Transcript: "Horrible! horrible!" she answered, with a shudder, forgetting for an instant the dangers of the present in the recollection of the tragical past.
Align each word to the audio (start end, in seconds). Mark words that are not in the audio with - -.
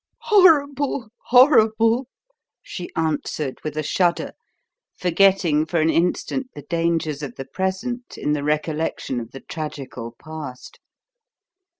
"Horrible! 0.21 1.09
horrible!" 1.25 2.07
she 2.63 2.89
answered, 2.95 3.59
with 3.63 3.77
a 3.77 3.83
shudder, 3.83 4.31
forgetting 4.97 5.67
for 5.67 5.79
an 5.79 5.91
instant 5.91 6.47
the 6.55 6.63
dangers 6.63 7.21
of 7.21 7.35
the 7.35 7.45
present 7.45 8.17
in 8.17 8.33
the 8.33 8.43
recollection 8.43 9.19
of 9.19 9.29
the 9.29 9.41
tragical 9.41 10.15
past. 10.19 10.79